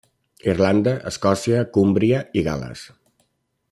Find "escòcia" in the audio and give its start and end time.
1.11-1.61